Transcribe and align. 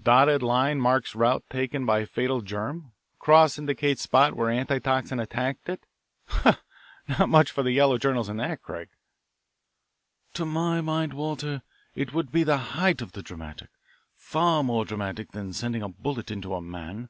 'Dotted 0.00 0.44
line 0.44 0.80
marks 0.80 1.12
route 1.16 1.42
taken 1.50 1.84
by 1.84 2.04
fatal 2.04 2.40
germ; 2.40 2.92
cross 3.18 3.58
indicates 3.58 4.00
spot 4.02 4.36
where 4.36 4.48
antitoxin 4.48 5.18
attacked 5.18 5.68
it' 5.68 5.82
ha! 6.26 6.60
ha! 7.08 7.14
not 7.18 7.28
much 7.28 7.50
for 7.50 7.64
the 7.64 7.72
yellow 7.72 7.98
journals 7.98 8.28
in 8.28 8.36
that, 8.36 8.62
Craig." 8.62 8.90
"To 10.34 10.44
my 10.46 10.80
mind, 10.80 11.14
Walter, 11.14 11.62
it 11.96 12.14
would 12.14 12.30
be 12.30 12.44
the 12.44 12.76
height 12.78 13.02
of 13.02 13.10
the 13.10 13.22
dramatic 13.22 13.70
far 14.14 14.62
more 14.62 14.84
dramatic 14.84 15.32
than 15.32 15.52
sending 15.52 15.82
a 15.82 15.88
bullet 15.88 16.30
into 16.30 16.54
a 16.54 16.60
man. 16.62 17.08